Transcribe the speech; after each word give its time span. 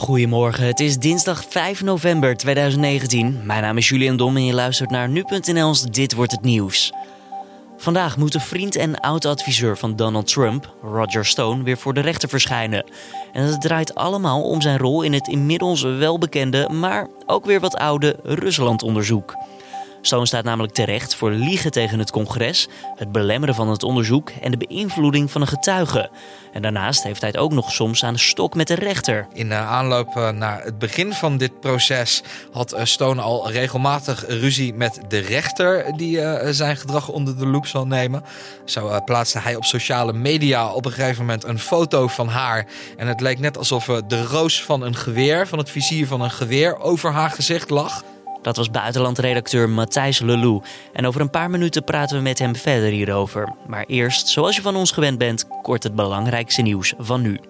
Goedemorgen, 0.00 0.64
het 0.64 0.80
is 0.80 0.98
dinsdag 0.98 1.44
5 1.48 1.82
november 1.82 2.36
2019. 2.36 3.40
Mijn 3.44 3.62
naam 3.62 3.76
is 3.76 3.88
Julian 3.88 4.16
Dom 4.16 4.36
en 4.36 4.44
je 4.44 4.54
luistert 4.54 4.90
naar 4.90 5.08
nu.nl's 5.08 5.82
Dit 5.82 6.14
wordt 6.14 6.32
het 6.32 6.42
nieuws. 6.42 6.92
Vandaag 7.76 8.16
moet 8.16 8.32
de 8.32 8.40
vriend 8.40 8.76
en 8.76 9.00
oud-adviseur 9.00 9.78
van 9.78 9.96
Donald 9.96 10.26
Trump, 10.26 10.74
Roger 10.82 11.26
Stone, 11.26 11.62
weer 11.62 11.78
voor 11.78 11.94
de 11.94 12.00
rechter 12.00 12.28
verschijnen. 12.28 12.84
En 13.32 13.44
het 13.44 13.60
draait 13.60 13.94
allemaal 13.94 14.42
om 14.42 14.60
zijn 14.60 14.78
rol 14.78 15.02
in 15.02 15.12
het 15.12 15.28
inmiddels 15.28 15.82
welbekende, 15.82 16.68
maar 16.68 17.08
ook 17.26 17.44
weer 17.44 17.60
wat 17.60 17.76
oude 17.76 18.16
Rusland-onderzoek. 18.22 19.34
Stone 20.02 20.26
staat 20.26 20.44
namelijk 20.44 20.74
terecht 20.74 21.14
voor 21.14 21.30
liegen 21.30 21.70
tegen 21.70 21.98
het 21.98 22.10
congres, 22.10 22.68
het 22.96 23.12
belemmeren 23.12 23.54
van 23.54 23.68
het 23.68 23.82
onderzoek 23.82 24.30
en 24.40 24.50
de 24.50 24.66
beïnvloeding 24.66 25.30
van 25.30 25.40
een 25.40 25.46
getuige. 25.46 26.10
En 26.52 26.62
daarnaast 26.62 27.02
heeft 27.02 27.20
hij 27.20 27.30
het 27.30 27.38
ook 27.38 27.52
nog 27.52 27.72
soms 27.72 28.04
aan 28.04 28.12
de 28.12 28.18
stok 28.18 28.54
met 28.54 28.66
de 28.66 28.74
rechter. 28.74 29.26
In 29.32 29.48
de 29.48 29.54
aanloop 29.54 30.16
eh, 30.16 30.30
naar 30.30 30.62
het 30.64 30.78
begin 30.78 31.12
van 31.12 31.36
dit 31.36 31.60
proces 31.60 32.22
had 32.52 32.72
eh, 32.72 32.84
Stone 32.84 33.20
al 33.20 33.50
regelmatig 33.50 34.24
ruzie 34.28 34.74
met 34.74 35.00
de 35.08 35.18
rechter 35.18 35.96
die 35.96 36.20
eh, 36.20 36.48
zijn 36.50 36.76
gedrag 36.76 37.08
onder 37.08 37.38
de 37.38 37.46
loep 37.46 37.66
zal 37.66 37.86
nemen. 37.86 38.24
Zo 38.64 39.00
plaatste 39.04 39.38
hij 39.38 39.56
op 39.56 39.64
sociale 39.64 40.12
media 40.12 40.72
op 40.72 40.84
een 40.84 40.92
gegeven 40.92 41.20
moment 41.20 41.44
een 41.44 41.58
foto 41.58 42.06
van 42.06 42.28
haar. 42.28 42.66
En 42.96 43.06
het 43.06 43.20
leek 43.20 43.38
net 43.38 43.58
alsof 43.58 43.84
de 44.06 44.24
roos 44.24 44.64
van 44.64 44.82
een 44.82 44.96
geweer, 44.96 45.46
van 45.46 45.58
het 45.58 45.70
vizier 45.70 46.06
van 46.06 46.20
een 46.20 46.30
geweer, 46.30 46.78
over 46.78 47.12
haar 47.12 47.30
gezicht 47.30 47.70
lag. 47.70 48.02
Dat 48.42 48.56
was 48.56 48.70
buitenlandredacteur 48.70 49.68
Matthijs 49.68 50.18
Lelou. 50.18 50.62
En 50.92 51.06
over 51.06 51.20
een 51.20 51.30
paar 51.30 51.50
minuten 51.50 51.84
praten 51.84 52.16
we 52.16 52.22
met 52.22 52.38
hem 52.38 52.56
verder 52.56 52.90
hierover. 52.90 53.54
Maar 53.66 53.84
eerst, 53.86 54.28
zoals 54.28 54.56
je 54.56 54.62
van 54.62 54.76
ons 54.76 54.90
gewend 54.90 55.18
bent, 55.18 55.46
kort 55.62 55.82
het 55.82 55.94
belangrijkste 55.94 56.62
nieuws 56.62 56.94
van 56.98 57.22
nu. 57.22 57.40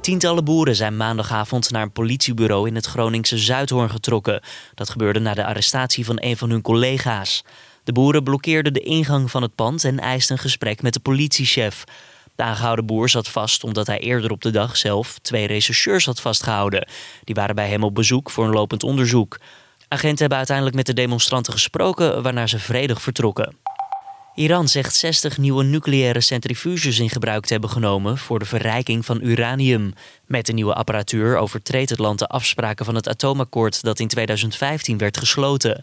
Tientallen 0.00 0.44
boeren 0.44 0.76
zijn 0.76 0.96
maandagavond 0.96 1.70
naar 1.70 1.82
een 1.82 1.92
politiebureau 1.92 2.68
in 2.68 2.74
het 2.74 2.86
Groningse 2.86 3.38
Zuidhoorn 3.38 3.90
getrokken. 3.90 4.42
Dat 4.74 4.90
gebeurde 4.90 5.18
na 5.18 5.34
de 5.34 5.44
arrestatie 5.44 6.04
van 6.04 6.16
een 6.20 6.36
van 6.36 6.50
hun 6.50 6.62
collega's. 6.62 7.44
De 7.84 7.92
boeren 7.92 8.22
blokkeerden 8.22 8.72
de 8.72 8.80
ingang 8.80 9.30
van 9.30 9.42
het 9.42 9.54
pand 9.54 9.84
en 9.84 9.98
eisten 9.98 10.36
een 10.36 10.42
gesprek 10.42 10.82
met 10.82 10.92
de 10.92 11.00
politiechef. 11.00 11.84
De 12.42 12.48
aangehouden 12.48 12.86
boer 12.86 13.08
zat 13.08 13.28
vast 13.28 13.64
omdat 13.64 13.86
hij 13.86 13.98
eerder 13.98 14.30
op 14.30 14.40
de 14.40 14.50
dag 14.50 14.76
zelf 14.76 15.18
twee 15.18 15.46
rechercheurs 15.46 16.04
had 16.04 16.20
vastgehouden. 16.20 16.88
Die 17.24 17.34
waren 17.34 17.54
bij 17.54 17.68
hem 17.68 17.84
op 17.84 17.94
bezoek 17.94 18.30
voor 18.30 18.44
een 18.44 18.52
lopend 18.52 18.82
onderzoek. 18.82 19.40
Agenten 19.88 20.18
hebben 20.18 20.36
uiteindelijk 20.36 20.76
met 20.76 20.86
de 20.86 20.92
demonstranten 20.92 21.52
gesproken, 21.52 22.22
waarna 22.22 22.46
ze 22.46 22.58
vredig 22.58 23.02
vertrokken. 23.02 23.56
Iran 24.34 24.68
zegt 24.68 24.94
60 24.94 25.38
nieuwe 25.38 25.64
nucleaire 25.64 26.20
centrifuges 26.20 26.98
in 26.98 27.10
gebruik 27.10 27.44
te 27.44 27.52
hebben 27.52 27.70
genomen 27.70 28.18
voor 28.18 28.38
de 28.38 28.44
verrijking 28.44 29.04
van 29.04 29.20
uranium. 29.22 29.92
Met 30.26 30.46
de 30.46 30.52
nieuwe 30.52 30.74
apparatuur 30.74 31.36
overtreedt 31.36 31.90
het 31.90 31.98
land 31.98 32.18
de 32.18 32.26
afspraken 32.26 32.84
van 32.84 32.94
het 32.94 33.08
atoomakkoord 33.08 33.82
dat 33.82 34.00
in 34.00 34.08
2015 34.08 34.98
werd 34.98 35.16
gesloten. 35.16 35.82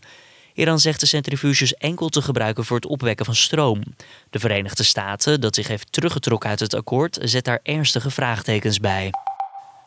Iran 0.59 0.79
zegt 0.79 0.99
de 0.99 1.05
centrifuges 1.05 1.73
enkel 1.73 2.09
te 2.09 2.21
gebruiken 2.21 2.65
voor 2.65 2.75
het 2.75 2.85
opwekken 2.85 3.25
van 3.25 3.35
stroom. 3.35 3.83
De 4.29 4.39
Verenigde 4.39 4.83
Staten, 4.83 5.41
dat 5.41 5.55
zich 5.55 5.67
heeft 5.67 5.91
teruggetrokken 5.91 6.49
uit 6.49 6.59
het 6.59 6.73
akkoord, 6.73 7.17
zet 7.21 7.45
daar 7.45 7.59
ernstige 7.63 8.09
vraagtekens 8.09 8.79
bij. 8.79 9.11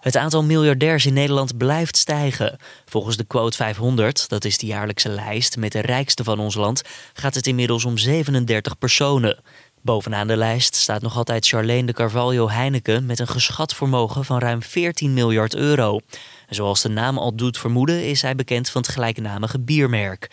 Het 0.00 0.16
aantal 0.16 0.44
miljardairs 0.44 1.06
in 1.06 1.12
Nederland 1.12 1.56
blijft 1.56 1.96
stijgen. 1.96 2.58
Volgens 2.84 3.16
de 3.16 3.24
Quote 3.24 3.56
500, 3.56 4.28
dat 4.28 4.44
is 4.44 4.58
de 4.58 4.66
jaarlijkse 4.66 5.08
lijst 5.08 5.56
met 5.56 5.72
de 5.72 5.80
rijkste 5.80 6.24
van 6.24 6.38
ons 6.38 6.54
land, 6.54 6.82
gaat 7.12 7.34
het 7.34 7.46
inmiddels 7.46 7.84
om 7.84 7.98
37 7.98 8.78
personen. 8.78 9.42
Bovenaan 9.82 10.26
de 10.26 10.36
lijst 10.36 10.74
staat 10.74 11.02
nog 11.02 11.16
altijd 11.16 11.46
Charlene 11.46 11.86
de 11.86 11.92
Carvalho 11.92 12.48
Heineken 12.50 13.06
met 13.06 13.18
een 13.18 13.28
geschat 13.28 13.74
vermogen 13.74 14.24
van 14.24 14.38
ruim 14.38 14.62
14 14.62 15.12
miljard 15.12 15.54
euro. 15.54 16.00
Zoals 16.48 16.82
de 16.82 16.88
naam 16.88 17.18
al 17.18 17.34
doet 17.34 17.58
vermoeden, 17.58 18.08
is 18.08 18.22
hij 18.22 18.34
bekend 18.34 18.70
van 18.70 18.82
het 18.82 18.90
gelijknamige 18.90 19.60
biermerk. 19.60 20.30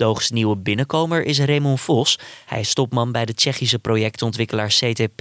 De 0.00 0.06
hoogste 0.06 0.32
nieuwe 0.32 0.56
binnenkomer 0.56 1.24
is 1.24 1.38
Raymond 1.38 1.80
Vos. 1.80 2.18
Hij 2.46 2.60
is 2.60 2.74
topman 2.74 3.12
bij 3.12 3.24
de 3.24 3.34
Tsjechische 3.34 3.78
projectontwikkelaar 3.78 4.68
CTP. 4.68 5.20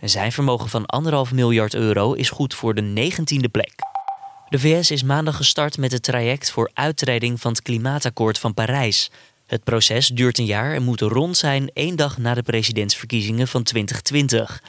En 0.00 0.10
zijn 0.10 0.32
vermogen 0.32 0.68
van 0.68 0.86
anderhalf 0.86 1.32
miljard 1.32 1.74
euro 1.74 2.12
is 2.12 2.30
goed 2.30 2.54
voor 2.54 2.74
de 2.74 2.80
negentiende 2.80 3.48
plek. 3.48 3.72
De 4.48 4.58
VS 4.58 4.90
is 4.90 5.02
maandag 5.02 5.36
gestart 5.36 5.78
met 5.78 5.92
het 5.92 6.02
traject 6.02 6.50
voor 6.50 6.70
uittreding 6.74 7.40
van 7.40 7.50
het 7.50 7.62
klimaatakkoord 7.62 8.38
van 8.38 8.54
Parijs. 8.54 9.10
Het 9.46 9.64
proces 9.64 10.06
duurt 10.06 10.38
een 10.38 10.44
jaar 10.44 10.74
en 10.74 10.82
moet 10.82 11.00
rond 11.00 11.36
zijn 11.36 11.70
één 11.72 11.96
dag 11.96 12.18
na 12.18 12.34
de 12.34 12.42
presidentsverkiezingen 12.42 13.48
van 13.48 13.62
2020. 13.62 14.62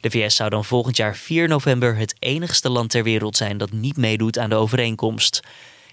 De 0.00 0.10
VS 0.10 0.36
zou 0.36 0.50
dan 0.50 0.64
volgend 0.64 0.96
jaar 0.96 1.16
4 1.16 1.48
november 1.48 1.96
het 1.96 2.14
enigste 2.18 2.70
land 2.70 2.90
ter 2.90 3.02
wereld 3.02 3.36
zijn 3.36 3.58
dat 3.58 3.72
niet 3.72 3.96
meedoet 3.96 4.38
aan 4.38 4.50
de 4.50 4.56
overeenkomst. 4.56 5.40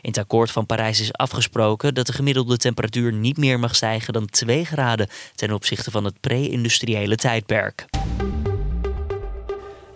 In 0.01 0.09
het 0.09 0.17
akkoord 0.17 0.51
van 0.51 0.65
Parijs 0.65 0.99
is 0.99 1.13
afgesproken 1.13 1.93
dat 1.93 2.05
de 2.05 2.13
gemiddelde 2.13 2.57
temperatuur 2.57 3.13
niet 3.13 3.37
meer 3.37 3.59
mag 3.59 3.75
stijgen 3.75 4.13
dan 4.13 4.25
2 4.25 4.65
graden 4.65 5.07
ten 5.35 5.51
opzichte 5.51 5.91
van 5.91 6.03
het 6.03 6.19
pre-industriële 6.19 7.15
tijdperk. 7.15 7.85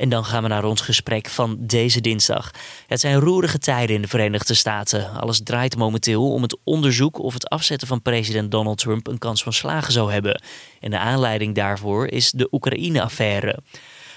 En 0.01 0.09
dan 0.09 0.25
gaan 0.25 0.44
we 0.44 0.50
naar 0.50 0.63
ons 0.63 0.81
gesprek 0.81 1.28
van 1.28 1.57
deze 1.59 2.01
dinsdag. 2.01 2.51
Het 2.88 3.00
zijn 3.00 3.19
roerige 3.19 3.57
tijden 3.57 3.95
in 3.95 4.01
de 4.01 4.07
Verenigde 4.07 4.53
Staten. 4.53 5.11
Alles 5.19 5.44
draait 5.44 5.78
momenteel 5.78 6.31
om 6.31 6.41
het 6.41 6.57
onderzoek 6.63 7.19
of 7.19 7.34
het 7.34 7.50
afzetten 7.50 7.88
van 7.88 8.01
president 8.01 8.51
Donald 8.51 8.78
Trump 8.78 9.07
een 9.07 9.17
kans 9.17 9.44
van 9.44 9.53
slagen 9.53 9.94
zou 9.94 10.11
hebben. 10.11 10.41
En 10.79 10.91
de 10.91 10.97
aanleiding 10.97 11.56
daarvoor 11.56 12.07
is 12.07 12.31
de 12.31 12.47
Oekraïne-affaire. 12.51 13.59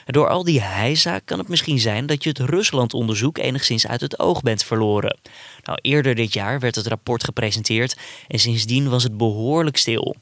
Door 0.04 0.28
al 0.28 0.44
die 0.44 0.60
heisa 0.60 1.18
kan 1.18 1.38
het 1.38 1.48
misschien 1.48 1.78
zijn 1.78 2.06
dat 2.06 2.22
je 2.22 2.28
het 2.28 2.38
Rusland-onderzoek 2.38 3.38
enigszins 3.38 3.86
uit 3.86 4.00
het 4.00 4.18
oog 4.18 4.42
bent 4.42 4.64
verloren. 4.64 5.18
Nou, 5.62 5.78
eerder 5.82 6.14
dit 6.14 6.32
jaar 6.32 6.60
werd 6.60 6.74
het 6.74 6.86
rapport 6.86 7.24
gepresenteerd 7.24 7.96
en 8.28 8.38
sindsdien 8.38 8.88
was 8.88 9.02
het 9.02 9.16
behoorlijk 9.16 9.76
stil. 9.76 10.16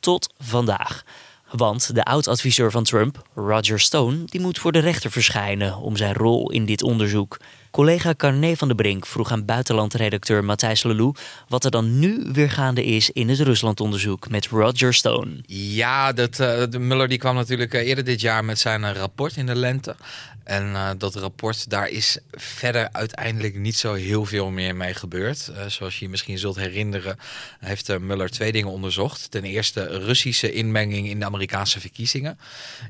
Tot 0.00 0.34
vandaag. 0.38 1.04
Want 1.50 1.94
de 1.94 2.04
oud-adviseur 2.04 2.70
van 2.70 2.84
Trump, 2.84 3.22
Roger 3.34 3.80
Stone, 3.80 4.24
die 4.24 4.40
moet 4.40 4.58
voor 4.58 4.72
de 4.72 4.78
rechter 4.78 5.10
verschijnen 5.10 5.76
om 5.76 5.96
zijn 5.96 6.14
rol 6.14 6.50
in 6.50 6.66
dit 6.66 6.82
onderzoek. 6.82 7.38
Collega 7.76 8.14
Carné 8.16 8.56
van 8.56 8.68
der 8.68 8.76
Brink 8.76 9.06
vroeg 9.06 9.32
aan 9.32 9.44
buitenlandredacteur 9.44 10.44
Matthijs 10.44 10.82
Lelou 10.82 11.14
wat 11.48 11.64
er 11.64 11.70
dan 11.70 11.98
nu 11.98 12.26
weer 12.32 12.50
gaande 12.50 12.84
is 12.84 13.10
in 13.10 13.28
het 13.28 13.40
Ruslandonderzoek 13.40 14.28
met 14.28 14.46
Roger 14.46 14.94
Stone. 14.94 15.30
Ja, 15.46 16.12
dat, 16.12 16.38
uh, 16.38 16.62
de 16.70 16.78
Muller 16.78 17.08
die 17.08 17.18
kwam 17.18 17.34
natuurlijk 17.34 17.74
eh, 17.74 17.86
eerder 17.86 18.04
dit 18.04 18.20
jaar 18.20 18.44
met 18.44 18.58
zijn 18.58 18.84
eh, 18.84 18.92
rapport 18.92 19.36
in 19.36 19.46
de 19.46 19.54
lente. 19.54 19.96
En 20.46 20.66
uh, 20.72 20.90
dat 20.98 21.14
rapport, 21.14 21.70
daar 21.70 21.88
is 21.88 22.18
verder 22.30 22.88
uiteindelijk 22.92 23.56
niet 23.56 23.76
zo 23.76 23.94
heel 23.94 24.24
veel 24.24 24.50
meer 24.50 24.76
mee 24.76 24.94
gebeurd. 24.94 25.50
Uh, 25.50 25.66
zoals 25.66 25.98
je 25.98 26.04
je 26.04 26.10
misschien 26.10 26.38
zult 26.38 26.56
herinneren, 26.56 27.18
heeft 27.60 27.90
uh, 27.90 27.96
Muller 27.96 28.30
twee 28.30 28.52
dingen 28.52 28.70
onderzocht. 28.70 29.30
Ten 29.30 29.44
eerste 29.44 29.98
Russische 29.98 30.52
inmenging 30.52 31.08
in 31.08 31.18
de 31.18 31.24
Amerikaanse 31.24 31.80
verkiezingen. 31.80 32.38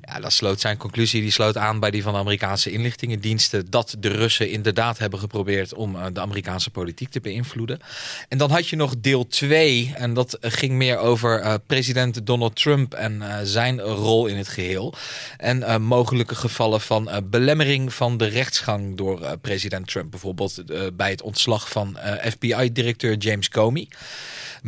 Ja, 0.02 0.20
dat 0.20 0.32
sloot 0.32 0.60
zijn 0.60 0.76
conclusie, 0.76 1.20
die 1.20 1.30
sloot 1.30 1.56
aan 1.56 1.80
bij 1.80 1.90
die 1.90 2.02
van 2.02 2.12
de 2.12 2.18
Amerikaanse 2.18 2.70
inlichtingendiensten. 2.70 3.70
Dat 3.70 3.96
de 3.98 4.08
Russen 4.08 4.50
inderdaad 4.50 4.98
hebben 4.98 5.18
geprobeerd 5.18 5.74
om 5.74 5.96
de 6.12 6.20
Amerikaanse 6.20 6.70
politiek 6.70 7.10
te 7.10 7.20
beïnvloeden. 7.20 7.80
En 8.28 8.38
dan 8.38 8.50
had 8.50 8.68
je 8.68 8.76
nog 8.76 8.94
deel 8.98 9.26
2. 9.26 9.92
En 9.94 10.14
dat 10.14 10.38
ging 10.40 10.72
meer 10.72 10.98
over 10.98 11.60
president 11.60 12.26
Donald 12.26 12.56
Trump 12.56 12.94
en 12.94 13.22
zijn 13.42 13.80
rol 13.80 14.26
in 14.26 14.36
het 14.36 14.48
geheel. 14.48 14.94
En 15.36 15.82
mogelijke 15.82 16.34
gevallen 16.34 16.80
van 16.80 17.04
beleid 17.24 17.44
belemmering 17.46 17.94
van 17.94 18.16
de 18.16 18.26
rechtsgang 18.26 18.96
door 18.96 19.20
uh, 19.20 19.32
president 19.40 19.86
Trump. 19.86 20.10
Bijvoorbeeld 20.10 20.62
uh, 20.70 20.80
bij 20.94 21.10
het 21.10 21.22
ontslag 21.22 21.68
van 21.68 21.96
uh, 21.96 22.12
FBI-directeur 22.30 23.16
James 23.16 23.48
Comey. 23.48 23.88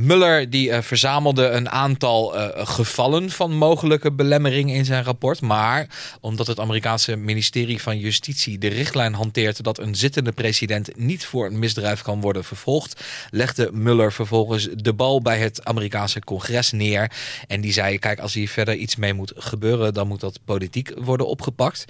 Muller 0.01 0.51
die 0.51 0.69
uh, 0.69 0.81
verzamelde 0.81 1.49
een 1.49 1.71
aantal 1.71 2.37
uh, 2.37 2.49
gevallen 2.55 3.31
van 3.31 3.53
mogelijke 3.53 4.13
belemmering 4.13 4.73
in 4.73 4.85
zijn 4.85 5.05
rapport. 5.05 5.41
Maar 5.41 5.87
omdat 6.21 6.47
het 6.47 6.61
Amerikaanse 6.61 7.17
ministerie 7.17 7.83
van 7.83 7.99
Justitie 7.99 8.59
de 8.59 8.69
richtlijn 8.69 9.15
hanteert 9.15 9.65
dat 9.65 9.79
een 9.79 9.95
zittende 9.95 10.33
president 10.33 10.97
niet 10.97 11.27
voor 11.27 11.47
een 11.47 11.59
misdrijf 11.59 12.03
kan 12.03 12.21
worden 12.21 12.45
vervolgd, 12.45 13.05
legde 13.31 13.71
Muller 13.73 14.13
vervolgens 14.13 14.69
de 14.73 14.93
bal 14.93 15.23
bij 15.23 15.39
het 15.39 15.65
Amerikaanse 15.65 16.21
congres 16.21 16.73
neer. 16.73 17.11
En 17.47 17.61
die 17.61 17.73
zei: 17.73 17.99
Kijk, 17.99 18.21
als 18.21 18.35
hier 18.35 18.49
verder 18.49 18.75
iets 18.75 18.97
mee 18.97 19.15
moet 19.15 19.33
gebeuren, 19.37 19.95
dan 19.95 20.09
moet 20.09 20.21
dat 20.21 20.41
politiek 20.45 20.93
worden 20.97 21.27
opgepakt. 21.27 21.85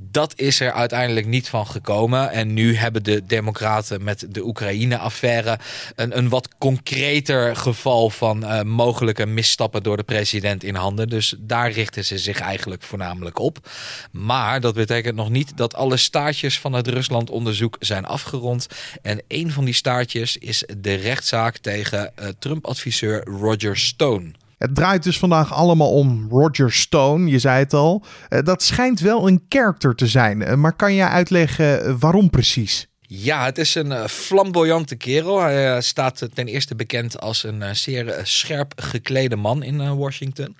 Dat 0.00 0.32
is 0.36 0.60
er 0.60 0.72
uiteindelijk 0.72 1.26
niet 1.26 1.48
van 1.48 1.66
gekomen. 1.66 2.30
En 2.30 2.54
nu 2.54 2.76
hebben 2.76 3.02
de 3.02 3.26
Democraten 3.26 4.04
met 4.04 4.26
de 4.28 4.44
Oekraïne-affaire 4.44 5.58
een, 5.94 6.18
een 6.18 6.28
wat 6.28 6.48
concreter 6.58 7.47
geval 7.56 8.10
van 8.10 8.44
uh, 8.44 8.62
mogelijke 8.62 9.26
misstappen 9.26 9.82
door 9.82 9.96
de 9.96 10.02
president 10.02 10.64
in 10.64 10.74
handen. 10.74 11.08
Dus 11.08 11.34
daar 11.38 11.70
richten 11.70 12.04
ze 12.04 12.18
zich 12.18 12.40
eigenlijk 12.40 12.82
voornamelijk 12.82 13.38
op. 13.38 13.68
Maar 14.10 14.60
dat 14.60 14.74
betekent 14.74 15.16
nog 15.16 15.30
niet 15.30 15.56
dat 15.56 15.74
alle 15.74 15.96
staartjes 15.96 16.60
van 16.60 16.72
het 16.72 16.88
Rusland-onderzoek 16.88 17.76
zijn 17.80 18.06
afgerond. 18.06 18.66
En 19.02 19.22
een 19.28 19.50
van 19.50 19.64
die 19.64 19.74
staartjes 19.74 20.36
is 20.36 20.64
de 20.78 20.94
rechtszaak 20.94 21.56
tegen 21.56 22.12
uh, 22.20 22.28
Trump-adviseur 22.38 23.24
Roger 23.24 23.76
Stone. 23.76 24.30
Het 24.58 24.74
draait 24.74 25.02
dus 25.02 25.18
vandaag 25.18 25.52
allemaal 25.52 25.92
om 25.92 26.26
Roger 26.30 26.72
Stone, 26.72 27.30
je 27.30 27.38
zei 27.38 27.58
het 27.58 27.74
al. 27.74 28.04
dat 28.44 28.62
schijnt 28.62 29.00
wel 29.00 29.28
een 29.28 29.42
character 29.48 29.94
te 29.94 30.06
zijn, 30.06 30.60
maar 30.60 30.72
kan 30.72 30.94
jij 30.94 31.08
uitleggen 31.08 31.98
waarom 31.98 32.30
precies? 32.30 32.87
Ja, 33.10 33.44
het 33.44 33.58
is 33.58 33.74
een 33.74 33.90
uh, 33.90 34.06
flamboyante 34.06 34.96
kerel. 34.96 35.40
Hij 35.40 35.74
uh, 35.74 35.80
staat 35.80 36.28
ten 36.34 36.48
eerste 36.48 36.74
bekend 36.74 37.20
als 37.20 37.44
een 37.44 37.76
zeer 37.76 38.20
scherp 38.22 38.72
geklede 38.76 39.36
man 39.36 39.62
in 39.62 39.96
Washington. 39.96 40.56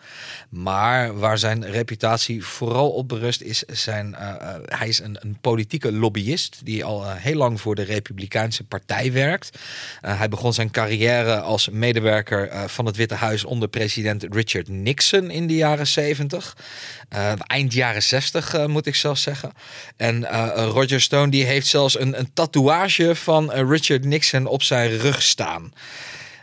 Maar 0.48 1.18
waar 1.18 1.38
zijn 1.38 1.70
reputatie 1.70 2.44
vooral 2.44 2.90
op 2.90 3.08
berust 3.08 3.40
is 3.40 3.58
zijn... 3.58 4.14
hij 4.64 4.88
is 4.88 4.98
een, 4.98 5.16
een, 5.20 5.38
politieke 5.40 5.92
lobbyist 5.92 6.60
die 6.64 6.84
al 6.84 7.10
heel 7.10 7.34
lang 7.34 7.60
voor 7.60 7.74
de 7.74 7.82
Republikeinse 7.82 8.64
Partij 8.64 9.12
werkt. 9.12 9.58
hij 10.00 10.28
begon 10.28 10.52
zijn 10.52 10.70
carrière 10.70 11.40
als 11.40 11.68
medewerker 11.68 12.68
van 12.68 12.86
het 12.86 12.96
Witte 12.96 13.14
Huis 13.14 13.44
onder 13.44 13.68
president 13.68 14.26
Richard 14.30 14.68
Nixon 14.68 15.30
in 15.30 15.46
de 15.46 15.54
jaren 15.54 15.86
70. 15.86 16.56
eind 17.38 17.72
jaren 17.72 18.02
60 18.02 18.66
moet 18.66 18.86
ik 18.86 18.94
zelfs 18.94 19.22
zeggen. 19.22 19.52
En 19.96 20.26
Roger 20.54 21.00
Stone 21.00 21.30
die 21.30 21.44
heeft 21.44 21.66
zelfs 21.66 22.00
een, 22.00 22.18
een 22.18 22.32
tatoeage 22.38 23.14
van 23.14 23.52
eh, 23.52 23.68
Richard 23.68 24.04
Nixon 24.04 24.46
op 24.46 24.62
zijn 24.62 24.98
rug 24.98 25.22
staan. 25.22 25.72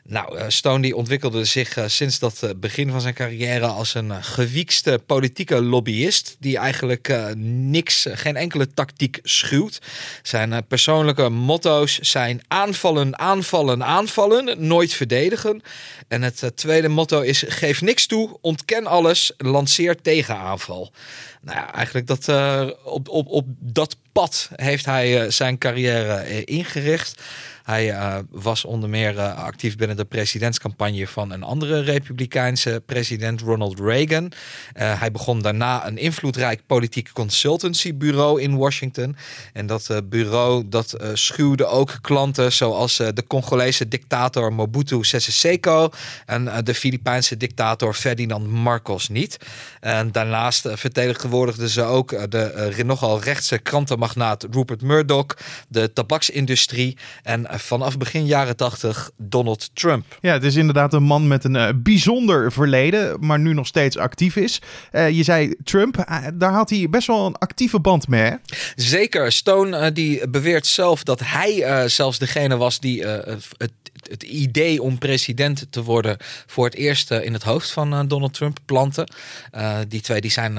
Nou, 0.04 0.38
eh, 0.38 0.46
Stone 0.48 0.82
die 0.82 0.96
ontwikkelde 0.96 1.46
zich 1.46 1.78
uh, 1.78 1.84
sinds 1.88 2.20
dat 2.20 2.54
begin 2.58 2.92
van 2.92 3.02
zijn 3.02 3.14
carrière 3.14 3.66
als 3.66 3.94
een 3.94 4.24
gewiekste 4.24 5.02
politieke 5.06 5.62
lobbyist. 5.62 6.36
Die 6.40 6.58
eigenlijk 6.58 7.36
niks, 7.38 8.08
geen 8.10 8.36
enkele 8.36 8.74
tactiek 8.74 9.20
schuwt. 9.24 9.82
Zijn 10.24 10.68
persoonlijke 10.68 11.30
motto's 11.30 12.00
zijn 12.00 12.42
aanvallen, 12.48 13.20
aanvallen, 13.20 13.84
aanvallen, 13.84 14.68
nooit 14.68 14.94
verdedigen. 14.94 15.62
En 16.08 16.22
het 16.22 16.52
tweede 16.56 16.88
motto 16.90 17.22
is 17.22 17.44
geef 17.48 17.82
niks 17.82 18.06
toe, 18.06 18.38
ontken 18.42 18.86
alles, 18.86 19.32
lanceer 19.38 20.02
tegenaanval. 20.02 20.92
Nou 21.42 21.58
ja, 21.58 21.74
eigenlijk 21.74 22.08
dat, 22.08 22.28
op, 22.84 23.10
op, 23.10 23.28
op 23.28 23.46
dat 23.60 23.98
pad 24.22 24.50
heeft 24.56 24.86
hij 24.86 25.32
zijn 25.32 25.58
carrière 25.58 26.44
ingericht. 26.44 27.22
Hij 27.66 27.92
uh, 27.92 28.18
was 28.30 28.66
onder 28.66 28.90
meer 28.90 29.14
uh, 29.16 29.38
actief 29.38 29.78
binnen 29.78 29.98
de 29.98 30.06
presidentscampagne 30.06 31.08
van 31.08 31.32
een 31.32 31.44
andere 31.44 31.80
republikeinse 31.80 32.84
president, 32.86 33.42
Ronald 33.42 33.80
Reagan. 33.80 34.24
Uh, 34.24 35.00
hij 35.00 35.12
begon 35.12 35.42
daarna 35.42 35.88
een 35.88 35.98
invloedrijk 35.98 36.62
politiek 36.66 37.10
consultancybureau 37.14 38.42
in 38.42 38.58
Washington. 38.58 39.16
En 39.54 39.66
dat 39.66 40.02
bureau 40.04 40.64
dat 40.70 40.98
schuwde 41.14 41.66
ook 41.66 41.98
klanten 42.02 42.52
zoals 42.52 42.98
de 42.98 43.24
Congolese 43.28 43.88
dictator 43.88 44.54
Mobutu 44.54 45.04
Sese 45.04 45.32
Seko 45.32 45.90
en 46.26 46.64
de 46.64 46.74
Filipijnse 46.74 47.38
dictator 47.38 47.94
Ferdinand 47.94 48.48
Marcos 48.48 49.10
niet. 49.10 49.38
En 49.80 50.12
daarnaast 50.12 50.68
vertegenwoordigden 50.74 51.70
ze 51.70 51.82
ook 51.82 52.32
de 52.32 52.82
nogal 52.86 53.22
rechtse 53.22 53.58
krantenmagnaat 53.58 54.48
Rupert 54.52 54.82
Murdoch, 54.82 55.38
de 55.68 55.94
tabaksindustrie 55.94 56.98
en 57.24 57.54
vanaf 57.60 57.98
begin 57.98 58.26
jaren 58.26 58.56
80 58.56 59.12
Donald 59.18 59.70
Trump. 59.74 60.18
Ja, 60.22 60.34
het 60.34 60.44
is 60.44 60.56
inderdaad 60.56 60.94
een 60.94 61.04
man 61.04 61.28
met 61.28 61.44
een 61.44 61.56
uh, 61.56 61.70
bijzonder 61.76 62.52
verleden, 62.52 63.18
maar 63.20 63.40
nu 63.40 63.54
nog 63.54 63.68
steeds 63.68 63.98
actief 63.98 64.36
is. 64.36 64.62
Uh, 64.92 65.10
je 65.10 65.24
zei 65.24 65.56
Trump, 65.64 65.98
uh, 65.98 66.28
daar 66.34 66.52
had 66.52 66.70
hij 66.70 66.90
best 66.90 67.08
wel 67.08 67.26
een 67.26 67.36
actieve 67.36 67.80
band 67.80 68.08
mee. 68.08 68.22
Hè? 68.22 68.36
Zeker. 68.76 69.32
Stone 69.32 69.92
die 69.92 70.30
beweert 70.30 70.68
zelf 70.68 71.04
dat 71.04 71.20
hij 71.24 71.90
zelfs 71.90 72.18
degene 72.20 72.58
was 72.58 72.80
die 72.80 73.06
het 73.06 73.72
het 74.10 74.24
idee 74.24 74.82
om 74.82 74.98
president 74.98 75.66
te 75.70 75.84
worden 75.84 76.18
voor 76.46 76.66
het 76.66 76.76
eerst 76.76 77.12
in 77.12 77.34
het 77.34 77.44
hoofd 77.44 77.72
van 77.72 78.08
Donald 78.08 78.34
Trump 78.34 78.58
planten. 78.66 79.12
Uh, 79.56 79.78
die 79.88 80.02
twee 80.02 80.22
die 80.22 80.32
zijn, 80.32 80.54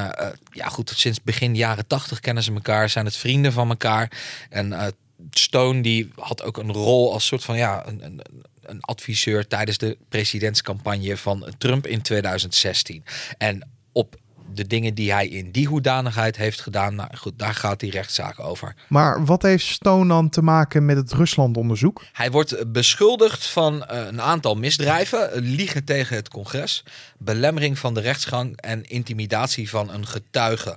ja 0.50 0.68
goed, 0.68 0.92
sinds 0.96 1.22
begin 1.22 1.56
jaren 1.56 1.86
tachtig 1.86 2.20
kennen 2.20 2.42
ze 2.42 2.52
elkaar, 2.52 2.90
zijn 2.90 3.04
het 3.04 3.16
vrienden 3.16 3.52
van 3.52 3.68
elkaar. 3.68 4.10
En 4.50 4.94
Stone 5.30 5.80
die 5.80 6.10
had 6.14 6.42
ook 6.42 6.56
een 6.56 6.72
rol 6.72 7.12
als 7.12 7.26
soort 7.26 7.44
van 7.44 7.56
ja, 7.56 7.86
een, 7.86 8.04
een, 8.04 8.20
een 8.62 8.80
adviseur 8.80 9.46
tijdens 9.46 9.78
de 9.78 9.96
presidentscampagne 10.08 11.16
van 11.16 11.54
Trump 11.58 11.86
in 11.86 12.02
2016. 12.02 13.04
En 13.38 13.70
op 13.92 14.16
de 14.56 14.66
dingen 14.66 14.94
die 14.94 15.12
hij 15.12 15.28
in 15.28 15.50
die 15.50 15.66
hoedanigheid 15.66 16.36
heeft 16.36 16.60
gedaan, 16.60 16.94
nou 16.94 17.16
goed, 17.16 17.38
daar 17.38 17.54
gaat 17.54 17.80
die 17.80 17.90
rechtszaak 17.90 18.40
over. 18.40 18.74
Maar 18.88 19.24
wat 19.24 19.42
heeft 19.42 19.64
Stone 19.64 20.08
dan 20.08 20.28
te 20.28 20.42
maken 20.42 20.84
met 20.84 20.96
het 20.96 21.12
Rusland-onderzoek? 21.12 22.04
Hij 22.12 22.30
wordt 22.30 22.72
beschuldigd 22.72 23.46
van 23.46 23.74
uh, 23.74 24.06
een 24.06 24.20
aantal 24.20 24.54
misdrijven: 24.54 25.30
liegen 25.34 25.84
tegen 25.84 26.16
het 26.16 26.28
congres, 26.28 26.84
belemmering 27.18 27.78
van 27.78 27.94
de 27.94 28.00
rechtsgang 28.00 28.56
en 28.56 28.84
intimidatie 28.84 29.70
van 29.70 29.90
een 29.90 30.06
getuige. 30.06 30.76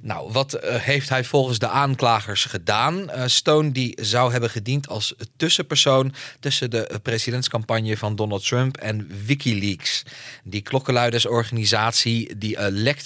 Nou, 0.00 0.32
wat 0.32 0.54
uh, 0.54 0.74
heeft 0.74 1.08
hij 1.08 1.24
volgens 1.24 1.58
de 1.58 1.68
aanklagers 1.68 2.44
gedaan? 2.44 2.98
Uh, 2.98 3.22
Stone 3.26 3.70
die 3.70 3.98
zou 4.00 4.32
hebben 4.32 4.50
gediend 4.50 4.88
als 4.88 5.14
tussenpersoon 5.36 6.14
tussen 6.40 6.70
de 6.70 7.00
presidentscampagne 7.02 7.96
van 7.96 8.16
Donald 8.16 8.46
Trump 8.46 8.76
en 8.76 9.10
WikiLeaks. 9.26 10.02
Die 10.44 10.62
klokkenluidersorganisatie 10.62 12.38
die 12.38 12.58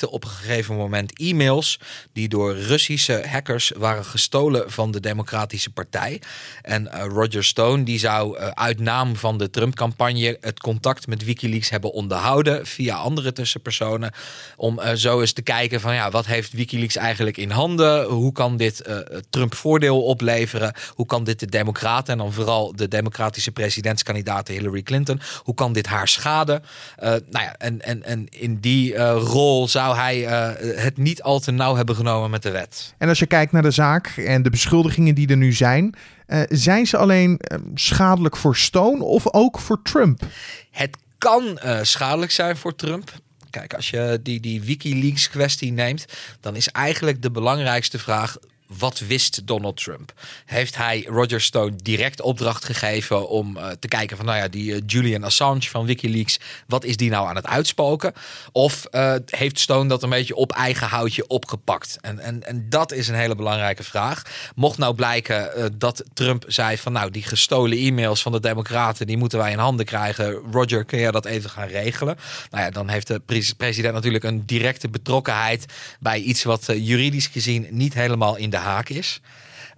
lekte 0.03 0.11
op 0.11 0.25
een 0.25 0.31
gegeven 0.31 0.77
moment 0.77 1.19
e-mails 1.19 1.79
die 2.13 2.29
door 2.29 2.57
Russische 2.57 3.25
hackers 3.29 3.73
waren 3.77 4.05
gestolen 4.05 4.71
van 4.71 4.91
de 4.91 5.01
Democratische 5.01 5.71
Partij. 5.71 6.21
En 6.63 6.83
uh, 6.83 7.05
Roger 7.05 7.45
Stone 7.45 7.83
die 7.83 7.99
zou 7.99 8.39
uh, 8.39 8.49
uit 8.49 8.81
naam 8.81 9.17
van 9.17 9.39
de 9.39 9.51
Trump-campagne 9.51 10.37
het 10.41 10.61
contact 10.61 11.07
met 11.07 11.25
WikiLeaks 11.25 11.71
hebben 11.71 11.93
onderhouden 11.93 12.67
via 12.67 12.97
andere 12.97 13.33
tussenpersonen. 13.33 14.13
Om 14.57 14.79
uh, 14.79 14.93
zo 14.93 15.21
eens 15.21 15.33
te 15.33 15.43
kijken 15.43 15.81
van 15.81 15.95
ja, 15.95 16.11
wat 16.11 16.27
heeft 16.27 16.53
WikiLeaks 16.53 16.97
eigenlijk 16.97 17.37
in 17.37 17.51
handen? 17.51 18.05
Hoe 18.05 18.33
kan 18.33 18.57
dit 18.57 18.85
Trump 19.31 19.55
voordeel 19.55 20.03
opleveren? 20.03 20.75
Hoe 20.95 21.07
kan 21.07 21.25
dit 21.25 21.41
de 21.41 21.47
Democraten 21.47 22.13
en 22.13 22.19
dan 22.19 22.33
vooral 22.33 22.77
de 22.77 22.89
democratische 22.89 23.51
presidentskandidaat 23.51 24.49
Hillary 24.49 24.83
Clinton, 24.83 25.21
hoe 25.43 25.55
kan 25.55 25.73
dit 25.73 25.87
haar 25.87 26.09
schaden? 26.09 26.63
nou 27.01 27.21
ja, 27.45 27.55
en, 27.59 27.81
en, 27.81 28.03
en 28.03 28.29
in 28.29 28.61
die 28.61 28.97
rol 29.13 29.69
zou 29.69 29.92
zou 29.95 30.05
hij 30.05 30.21
uh, 30.23 30.83
het 30.83 30.97
niet 30.97 31.23
al 31.23 31.41
te 31.41 31.51
nauw 31.51 31.77
hebben 31.77 31.97
genomen 31.97 32.31
met 32.31 32.43
de 32.43 32.51
wet. 32.51 32.95
En 32.99 33.09
als 33.09 33.19
je 33.19 33.27
kijkt 33.27 33.53
naar 33.53 33.63
de 33.63 33.71
zaak 33.71 34.07
en 34.07 34.43
de 34.43 34.51
beschuldigingen 34.51 35.15
die 35.15 35.29
er 35.29 35.37
nu 35.37 35.53
zijn, 35.53 35.95
uh, 36.27 36.43
zijn 36.49 36.87
ze 36.87 36.97
alleen 36.97 37.31
uh, 37.31 37.59
schadelijk 37.75 38.37
voor 38.37 38.57
Stone 38.57 39.05
of 39.05 39.33
ook 39.33 39.59
voor 39.59 39.83
Trump? 39.83 40.23
Het 40.71 40.97
kan 41.19 41.59
schadelijk 41.83 42.31
zijn 42.31 42.57
voor 42.57 42.75
Trump. 42.75 43.13
Kijk, 43.51 43.75
als 43.75 43.91
je 43.91 44.21
die, 44.23 44.41
die 44.41 44.63
Wikileaks 44.63 45.31
kwestie 45.31 45.73
neemt, 45.73 46.05
dan 46.41 46.57
is 46.57 46.69
eigenlijk 46.69 47.23
de 47.23 47.31
belangrijkste 47.31 47.99
vraag: 47.99 48.37
wat 48.79 48.99
wist 48.99 49.47
Donald 49.47 49.77
Trump? 49.77 50.13
Heeft 50.45 50.77
hij 50.77 51.05
Roger 51.09 51.41
Stone 51.41 51.77
direct 51.77 52.21
opdracht 52.21 52.65
gegeven 52.65 53.29
om 53.29 53.57
uh, 53.57 53.69
te 53.69 53.89
kijken 53.89 54.17
van, 54.17 54.27
nou 54.27 54.39
ja, 54.39 54.49
die 54.49 54.73
uh, 54.73 54.81
Julian 54.87 55.25
Assange 55.25 55.63
van 55.63 55.87
WikiLeaks, 55.87 56.39
wat 56.67 56.85
is 56.85 56.97
die 56.97 57.11
nou 57.11 57.29
aan 57.29 57.37
het 57.37 57.47
uitspoken? 57.47 58.13
Of 58.53 58.87
uh, 58.91 59.15
heeft 59.27 59.59
Stone 59.59 59.89
dat 59.89 60.03
een 60.03 60.11
beetje 60.11 60.35
op 60.35 60.53
eigen 60.53 60.87
houtje 60.87 61.27
opgepakt? 61.27 61.99
En, 62.01 62.19
en, 62.19 62.47
en 62.47 62.67
dat 62.69 62.93
is 62.93 63.09
een 63.09 63.15
hele 63.15 63.35
belangrijke 63.35 63.83
vraag. 63.83 64.23
Mocht 64.55 64.79
nou 64.79 64.95
blijken 64.95 65.75
dat 65.79 66.05
Trump 66.15 66.45
zei 66.47 66.79
van, 66.79 66.93
nou, 66.93 67.11
die 67.11 67.23
gestolen 67.23 67.79
e-mails 67.79 68.23
van 68.23 68.33
de 68.33 68.41
Democraten, 68.41 69.07
die 69.07 69.17
moeten 69.17 69.39
wij 69.39 69.53
in 69.53 69.59
handen 69.59 69.87
krijgen. 69.87 70.41
Roger, 70.53 70.85
kun 70.85 70.99
jij 70.99 71.11
dat 71.11 71.25
even 71.25 71.51
gaan 71.51 71.69
regelen? 71.69 72.17
Nou 72.51 72.65
ja, 72.65 72.71
dan 72.71 72.89
heeft 72.89 73.07
de 73.07 73.21
president 73.57 73.95
natuurlijk 73.95 74.25
een 74.25 74.47
directe 74.47 74.89
betrokkenheid 74.89 75.65
bij 76.01 76.21
iets 76.21 76.43
wat 76.43 76.67
juridisch 76.67 77.27
gezien 77.27 77.67
niet 77.71 77.95
helemaal 77.95 78.37
in 78.37 78.51
de 78.51 78.57
haak 78.63 78.89
is. 78.89 79.21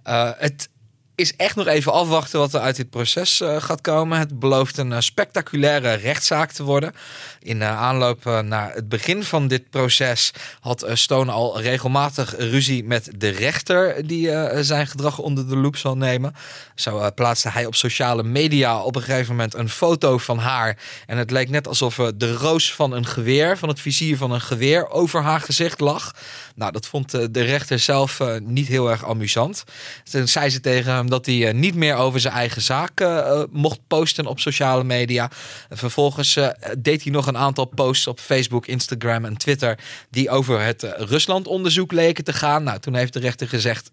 Uh, 0.03 0.31
het 0.37 0.69
is 1.15 1.35
echt 1.35 1.55
nog 1.55 1.67
even 1.67 1.91
afwachten 1.91 2.39
wat 2.39 2.53
er 2.53 2.59
uit 2.59 2.75
dit 2.75 2.89
proces 2.89 3.41
uh, 3.41 3.61
gaat 3.61 3.81
komen. 3.81 4.19
Het 4.19 4.39
belooft 4.39 4.77
een 4.77 4.91
uh, 4.91 4.99
spectaculaire 4.99 5.93
rechtszaak 5.93 6.51
te 6.51 6.63
worden. 6.63 6.93
In 7.39 7.59
de 7.59 7.65
aanloop 7.65 8.23
naar 8.43 8.73
het 8.73 8.89
begin 8.89 9.23
van 9.23 9.47
dit 9.47 9.69
proces 9.69 10.31
had 10.59 10.85
Stone 10.93 11.31
al 11.31 11.61
regelmatig 11.61 12.37
ruzie 12.37 12.83
met 12.83 13.09
de 13.17 13.29
rechter 13.29 14.07
die 14.07 14.29
zijn 14.63 14.87
gedrag 14.87 15.17
onder 15.17 15.47
de 15.47 15.57
loep 15.57 15.75
zal 15.77 15.97
nemen. 15.97 16.35
Zo 16.75 17.11
plaatste 17.15 17.49
hij 17.49 17.65
op 17.65 17.75
sociale 17.75 18.23
media 18.23 18.81
op 18.81 18.95
een 18.95 19.01
gegeven 19.01 19.35
moment 19.35 19.53
een 19.53 19.69
foto 19.69 20.17
van 20.17 20.37
haar. 20.37 20.77
En 21.05 21.17
het 21.17 21.31
leek 21.31 21.49
net 21.49 21.67
alsof 21.67 21.95
de 22.15 22.33
roos 22.33 22.73
van 22.73 22.91
een 22.91 23.05
geweer, 23.05 23.57
van 23.57 23.69
het 23.69 23.79
vizier 23.79 24.17
van 24.17 24.31
een 24.31 24.41
geweer, 24.41 24.89
over 24.89 25.21
haar 25.21 25.41
gezicht 25.41 25.79
lag. 25.79 26.11
Nou, 26.55 26.71
dat 26.71 26.87
vond 26.87 27.11
de 27.11 27.41
rechter 27.41 27.79
zelf 27.79 28.19
niet 28.43 28.67
heel 28.67 28.89
erg 28.91 29.05
amusant. 29.05 29.63
Toen 30.11 30.27
zei 30.27 30.49
ze 30.49 30.59
tegen 30.59 31.04
dat 31.09 31.25
hij 31.25 31.53
niet 31.53 31.75
meer 31.75 31.95
over 31.95 32.19
zijn 32.19 32.33
eigen 32.33 32.61
zaak 32.61 33.05
mocht 33.51 33.79
posten 33.87 34.25
op 34.25 34.39
sociale 34.39 34.83
media. 34.83 35.31
Vervolgens 35.69 36.39
deed 36.77 37.03
hij 37.03 37.11
nog 37.11 37.27
een 37.27 37.37
aantal 37.37 37.65
posts 37.65 38.07
op 38.07 38.19
Facebook, 38.19 38.65
Instagram 38.65 39.25
en 39.25 39.37
Twitter 39.37 39.79
die 40.09 40.29
over 40.29 40.61
het 40.61 40.83
Rusland-onderzoek 40.97 41.91
leken 41.91 42.23
te 42.23 42.33
gaan. 42.33 42.63
Nou, 42.63 42.79
toen 42.79 42.95
heeft 42.95 43.13
de 43.13 43.19
rechter 43.19 43.47
gezegd: 43.47 43.91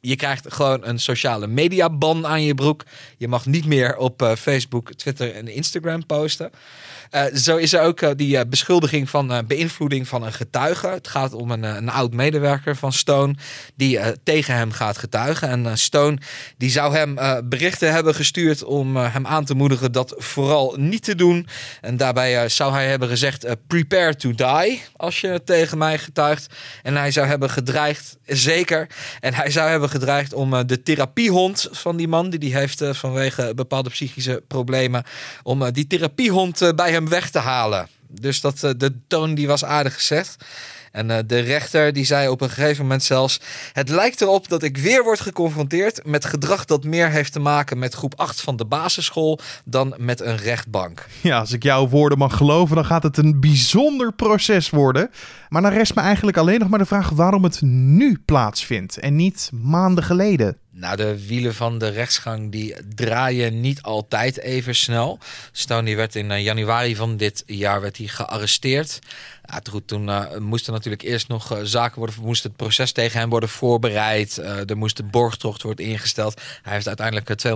je 0.00 0.16
krijgt 0.16 0.54
gewoon 0.54 0.86
een 0.86 0.98
sociale 0.98 1.46
media 1.46 1.90
ban 1.90 2.26
aan 2.26 2.42
je 2.42 2.54
broek. 2.54 2.84
Je 3.16 3.28
mag 3.28 3.46
niet 3.46 3.66
meer 3.66 3.96
op 3.96 4.22
uh, 4.22 4.34
Facebook, 4.34 4.92
Twitter 4.92 5.34
en 5.34 5.48
Instagram 5.48 6.06
posten. 6.06 6.50
Uh, 7.10 7.22
zo 7.34 7.56
is 7.56 7.72
er 7.72 7.82
ook 7.82 8.00
uh, 8.00 8.10
die 8.16 8.46
beschuldiging 8.46 9.10
van 9.10 9.44
beïnvloeding 9.46 10.08
van 10.08 10.22
een 10.22 10.32
getuige. 10.32 10.86
Het 10.86 11.08
gaat 11.08 11.32
om 11.32 11.50
een, 11.50 11.62
een 11.62 11.88
oud 11.88 12.12
medewerker 12.12 12.76
van 12.76 12.92
Stone 12.92 13.34
die 13.74 13.98
tegen 14.22 14.54
hem 14.54 14.72
gaat 14.72 14.98
getuigen. 14.98 15.48
En 15.48 15.78
Stone 15.78 16.18
die 16.56 16.70
zou 16.70 16.94
hem 16.96 17.16
berichten 17.48 17.92
hebben 17.92 18.14
gestuurd 18.14 18.64
om 18.64 18.96
hem 18.96 19.26
aan 19.26 19.44
te 19.44 19.54
moedigen 19.54 19.92
dat 19.92 20.14
vooral 20.16 20.74
niet 20.78 21.04
te 21.04 21.14
doen. 21.14 21.48
En 21.80 21.96
daarbij 21.96 22.48
zou 22.48 22.72
hij 22.72 22.88
hebben 22.88 23.08
gezegd: 23.08 23.46
prepare 23.66 24.16
to 24.16 24.32
die 24.34 24.82
als 24.96 25.20
je 25.20 25.42
tegen 25.44 25.78
mij 25.78 25.98
getuigt. 25.98 26.46
En 26.82 26.96
hij 26.96 27.10
zou 27.10 27.26
hebben 27.26 27.50
gedreigd, 27.50 28.16
zeker. 28.26 28.86
En 29.20 29.34
hij 29.34 29.50
zou 29.50 29.70
hebben 29.70 29.87
gedreigd 29.88 30.32
om 30.32 30.54
uh, 30.54 30.60
de 30.66 30.82
therapiehond 30.82 31.68
van 31.70 31.96
die 31.96 32.08
man, 32.08 32.30
die 32.30 32.38
die 32.38 32.56
heeft 32.56 32.82
uh, 32.82 32.92
vanwege 32.92 33.52
bepaalde 33.54 33.90
psychische 33.90 34.42
problemen, 34.48 35.04
om 35.42 35.62
uh, 35.62 35.68
die 35.72 35.86
therapiehond 35.86 36.72
bij 36.74 36.90
hem 36.90 37.08
weg 37.08 37.30
te 37.30 37.38
halen. 37.38 37.88
Dus 38.08 38.40
dat, 38.40 38.58
de 38.60 38.92
toon 39.06 39.34
die 39.34 39.46
was 39.46 39.64
aardig 39.64 39.94
gezet. 39.94 40.36
En 40.92 41.10
uh, 41.10 41.16
de 41.26 41.38
rechter 41.38 41.92
die 41.92 42.04
zei 42.04 42.28
op 42.28 42.40
een 42.40 42.50
gegeven 42.50 42.82
moment 42.82 43.02
zelfs: 43.02 43.40
Het 43.72 43.88
lijkt 43.88 44.20
erop 44.20 44.48
dat 44.48 44.62
ik 44.62 44.76
weer 44.76 45.02
word 45.04 45.20
geconfronteerd 45.20 46.06
met 46.06 46.24
gedrag 46.24 46.64
dat 46.64 46.84
meer 46.84 47.10
heeft 47.10 47.32
te 47.32 47.40
maken 47.40 47.78
met 47.78 47.94
groep 47.94 48.14
8 48.16 48.40
van 48.40 48.56
de 48.56 48.64
basisschool 48.64 49.38
dan 49.64 49.94
met 49.98 50.20
een 50.20 50.36
rechtbank. 50.36 51.06
Ja, 51.20 51.38
als 51.38 51.52
ik 51.52 51.62
jouw 51.62 51.88
woorden 51.88 52.18
mag 52.18 52.36
geloven, 52.36 52.74
dan 52.74 52.84
gaat 52.84 53.02
het 53.02 53.16
een 53.16 53.40
bijzonder 53.40 54.12
proces 54.12 54.70
worden. 54.70 55.10
Maar 55.48 55.62
dan 55.62 55.72
rest 55.72 55.94
me 55.94 56.00
eigenlijk 56.00 56.36
alleen 56.36 56.58
nog 56.58 56.68
maar 56.68 56.78
de 56.78 56.86
vraag 56.86 57.08
waarom 57.10 57.44
het 57.44 57.62
nu 57.62 58.18
plaatsvindt 58.24 58.98
en 58.98 59.16
niet 59.16 59.50
maanden 59.52 60.04
geleden. 60.04 60.56
Nou, 60.78 60.96
de 60.96 61.26
wielen 61.26 61.54
van 61.54 61.78
de 61.78 61.88
rechtsgang 61.88 62.52
die 62.52 62.74
draaien 62.94 63.60
niet 63.60 63.82
altijd 63.82 64.38
even 64.40 64.74
snel. 64.74 65.18
Stone 65.52 65.94
werd 65.94 66.14
in 66.14 66.30
eh, 66.30 66.42
januari 66.42 66.96
van 66.96 67.16
dit 67.16 67.42
jaar 67.46 67.80
werd 67.80 67.96
hij 67.96 68.06
gearresteerd. 68.06 68.98
Ja, 69.44 69.80
toen 69.86 70.08
uh, 70.08 70.36
moesten 70.36 70.72
natuurlijk 70.72 71.02
eerst 71.02 71.28
nog 71.28 71.52
uh, 71.52 71.58
zaken 71.62 71.98
worden, 71.98 72.16
moest 72.22 72.42
het 72.42 72.56
proces 72.56 72.92
tegen 72.92 73.20
hem 73.20 73.28
worden 73.28 73.48
voorbereid. 73.48 74.36
Er 74.36 74.76
moest 74.76 74.96
de 74.96 75.02
borgtocht 75.02 75.62
worden 75.62 75.84
ingesteld. 75.84 76.40
Hij 76.62 76.72
heeft 76.72 76.86
uiteindelijk 76.86 77.46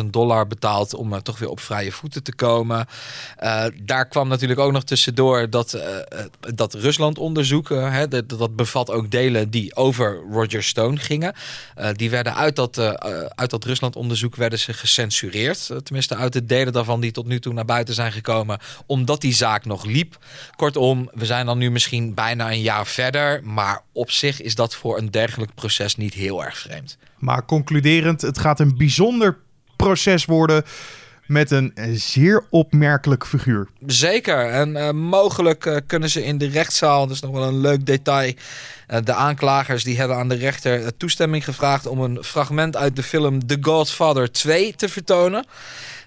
250.000 0.00 0.04
dollar 0.04 0.46
betaald 0.46 0.94
om 0.94 1.22
toch 1.22 1.38
weer 1.38 1.48
op 1.48 1.60
vrije 1.60 1.92
voeten 1.92 2.22
te 2.22 2.34
komen. 2.34 2.86
daar 3.82 4.08
kwam 4.08 4.28
natuurlijk 4.28 4.60
ook 4.60 4.72
nog 4.72 4.84
tussendoor 4.84 5.50
dat, 5.50 5.78
dat 6.54 6.74
Rusland 6.74 7.18
onderzoek, 7.18 7.68
hè, 7.68 8.08
dat, 8.08 8.28
dat 8.28 8.56
bevat 8.56 8.90
ook 8.90 9.10
delen 9.10 9.50
die 9.50 9.76
over 9.76 10.22
Roger 10.30 10.62
Stone 10.62 10.96
gingen. 10.96 11.34
die 11.92 12.10
werden 12.10 12.27
uit 12.34 12.56
dat, 12.56 12.78
uit 13.34 13.50
dat 13.50 13.64
Rusland 13.64 13.96
onderzoek 13.96 14.36
werden 14.36 14.58
ze 14.58 14.72
gecensureerd. 14.72 15.70
tenminste 15.82 16.14
uit 16.14 16.32
de 16.32 16.44
delen 16.44 16.72
daarvan 16.72 17.00
die 17.00 17.10
tot 17.10 17.26
nu 17.26 17.40
toe 17.40 17.52
naar 17.52 17.64
buiten 17.64 17.94
zijn 17.94 18.12
gekomen, 18.12 18.58
omdat 18.86 19.20
die 19.20 19.34
zaak 19.34 19.64
nog 19.64 19.84
liep. 19.84 20.18
Kortom, 20.56 21.10
we 21.12 21.26
zijn 21.26 21.46
dan 21.46 21.58
nu 21.58 21.70
misschien 21.70 22.14
bijna 22.14 22.50
een 22.50 22.60
jaar 22.60 22.86
verder. 22.86 23.40
Maar 23.44 23.82
op 23.92 24.10
zich 24.10 24.40
is 24.40 24.54
dat 24.54 24.74
voor 24.74 24.98
een 24.98 25.10
dergelijk 25.10 25.54
proces 25.54 25.96
niet 25.96 26.14
heel 26.14 26.44
erg 26.44 26.58
vreemd. 26.58 26.98
Maar 27.18 27.44
concluderend, 27.44 28.20
het 28.20 28.38
gaat 28.38 28.60
een 28.60 28.76
bijzonder 28.76 29.38
proces 29.76 30.24
worden 30.24 30.64
met 31.28 31.50
een 31.50 31.72
zeer 31.92 32.44
opmerkelijk 32.50 33.26
figuur. 33.26 33.68
Zeker. 33.86 34.50
En 34.50 34.70
uh, 34.70 34.90
mogelijk 34.90 35.64
uh, 35.64 35.76
kunnen 35.86 36.10
ze 36.10 36.24
in 36.24 36.38
de 36.38 36.48
rechtszaal, 36.48 37.06
dat 37.06 37.16
is 37.16 37.22
nog 37.22 37.30
wel 37.30 37.48
een 37.48 37.60
leuk 37.60 37.86
detail. 37.86 38.32
Uh, 38.88 38.98
de 39.04 39.12
aanklagers 39.12 39.84
die 39.84 39.98
hebben 39.98 40.16
aan 40.16 40.28
de 40.28 40.34
rechter 40.34 40.96
toestemming 40.96 41.44
gevraagd 41.44 41.86
om 41.86 42.00
een 42.00 42.24
fragment 42.24 42.76
uit 42.76 42.96
de 42.96 43.02
film 43.02 43.46
The 43.46 43.58
Godfather 43.60 44.32
2 44.32 44.74
te 44.74 44.88
vertonen. 44.88 45.46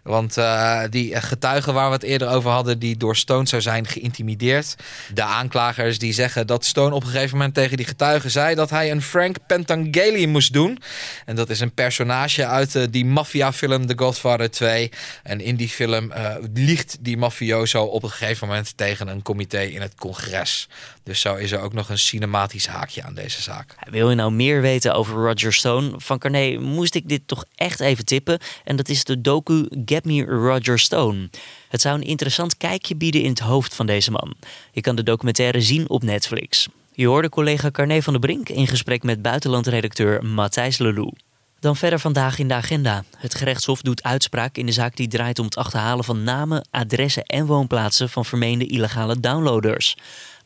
Want 0.04 0.38
uh, 0.38 0.82
die 0.90 1.22
getuigen 1.22 1.74
waar 1.74 1.88
we 1.88 1.94
het 1.94 2.04
eerder 2.04 2.30
over 2.30 2.52
hadden, 2.52 2.80
die 2.80 2.98
door 2.98 3.16
Stone 3.16 3.48
zou 3.48 3.62
zijn 3.62 3.88
geïntimideerd. 3.88 4.76
De 5.14 5.24
aanklagers 5.24 6.00
die 6.00 6.14
zeggen 6.14 6.48
dat 6.48 6.66
Stone 6.66 6.96
op 6.96 7.04
een 7.04 7.10
gegeven 7.10 7.38
moment 7.38 7.54
tegen 7.54 7.78
die 7.78 7.86
getuigen 7.86 8.32
zei 8.32 8.56
dat 8.56 8.70
hij 8.70 8.92
een 8.92 9.02
Frank 9.02 9.38
Pentangeli 9.48 10.28
moest 10.28 10.54
doen. 10.54 10.80
En 11.26 11.36
dat 11.36 11.50
is 11.50 11.60
een 11.60 11.74
personage 11.74 12.46
uit 12.46 12.76
uh, 12.76 12.84
die 12.90 13.06
maffiafilm 13.06 13.86
The 13.86 13.94
Godfather 13.98 14.52
2. 14.52 14.92
En 15.24 15.42
in 15.42 15.56
die 15.56 15.70
film 15.70 16.14
liegt 16.54 16.98
die 17.00 17.18
mafioso 17.18 17.84
op 17.84 18.04
een 18.04 18.10
gegeven 18.10 18.48
moment 18.48 18.78
tegen 18.78 19.08
een 19.08 19.22
comité 19.22 19.62
in 19.62 19.82
het 19.82 19.96
congres. 19.96 20.68
Dus 21.12 21.22
zo 21.22 21.36
is 21.36 21.52
er 21.52 21.60
ook 21.60 21.74
nog 21.74 21.90
een 21.90 21.98
cinematisch 21.98 22.68
haakje 22.68 23.04
aan 23.04 23.14
deze 23.14 23.42
zaak. 23.42 23.76
Wil 23.90 24.10
je 24.10 24.16
nou 24.16 24.32
meer 24.32 24.62
weten 24.62 24.94
over 24.94 25.16
Roger 25.16 25.54
Stone? 25.54 25.92
Van 25.98 26.20
Carné 26.20 26.58
moest 26.58 26.96
ik 26.96 27.10
dit 27.10 27.22
toch 27.26 27.46
echt 27.56 27.80
even 27.80 28.06
tippen. 28.06 28.40
En 28.64 28.76
dat 28.76 28.90
is 28.90 29.04
de 29.04 29.22
docu 29.22 29.68
Get 29.86 30.06
Me 30.06 30.26
Roger 30.26 30.80
Stone. 30.80 31.30
Het 31.70 31.82
zou 31.82 31.96
een 31.96 32.08
interessant 32.08 32.58
kijkje 32.58 32.96
bieden 32.96 33.22
in 33.22 33.30
het 33.30 33.40
hoofd 33.40 33.76
van 33.76 33.86
deze 33.86 34.12
man. 34.12 34.34
Je 34.72 34.82
kan 34.82 34.96
de 34.96 35.04
documentaire 35.04 35.62
zien 35.62 35.90
op 35.90 36.04
Netflix. 36.04 36.68
Je 36.94 37.08
hoorde 37.08 37.30
collega 37.30 37.72
Carné 37.72 38.02
van 38.02 38.14
der 38.14 38.22
Brink 38.22 38.50
in 38.50 38.68
gesprek 38.68 39.04
met 39.04 39.22
buitenlandredacteur 39.22 40.26
Matthijs 40.26 40.78
Lelou. 40.78 41.14
Dan 41.60 41.76
verder 41.76 42.00
vandaag 42.00 42.40
in 42.40 42.48
de 42.48 42.54
agenda. 42.54 43.04
Het 43.18 43.36
gerechtshof 43.36 43.82
doet 43.82 44.04
uitspraak 44.04 44.58
in 44.58 44.66
de 44.66 44.72
zaak 44.72 44.96
die 44.96 45.08
draait 45.08 45.40
om 45.40 45.46
het 45.46 45.58
achterhalen 45.58 46.04
van 46.04 46.24
namen, 46.24 46.68
adressen 46.70 47.24
en 47.24 47.46
woonplaatsen 47.46 48.10
van 48.10 48.26
vermeende 48.26 48.66
illegale 48.66 49.20
downloaders. 49.20 49.96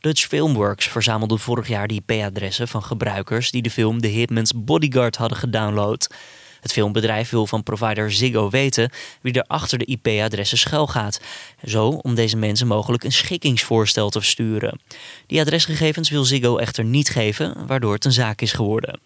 Dutch 0.06 0.26
Filmworks 0.26 0.86
verzamelde 0.86 1.38
vorig 1.38 1.68
jaar 1.68 1.88
de 1.88 1.94
IP-adressen 1.94 2.68
van 2.68 2.82
gebruikers 2.82 3.50
die 3.50 3.62
de 3.62 3.70
film 3.70 4.00
The 4.00 4.06
Hitman's 4.06 4.52
Bodyguard 4.56 5.16
hadden 5.16 5.38
gedownload. 5.38 6.14
Het 6.60 6.72
filmbedrijf 6.72 7.30
wil 7.30 7.46
van 7.46 7.62
provider 7.62 8.12
Ziggo 8.12 8.50
weten 8.50 8.90
wie 9.20 9.32
er 9.32 9.44
achter 9.46 9.78
de 9.78 9.84
IP-adressen 9.84 10.58
schuilgaat. 10.58 11.20
Zo 11.64 11.88
om 11.88 12.14
deze 12.14 12.36
mensen 12.36 12.66
mogelijk 12.66 13.04
een 13.04 13.12
schikkingsvoorstel 13.12 14.10
te 14.10 14.20
versturen. 14.20 14.80
Die 15.26 15.40
adresgegevens 15.40 16.10
wil 16.10 16.24
Ziggo 16.24 16.56
echter 16.56 16.84
niet 16.84 17.08
geven, 17.08 17.66
waardoor 17.66 17.92
het 17.92 18.04
een 18.04 18.12
zaak 18.12 18.40
is 18.40 18.52
geworden. 18.52 19.00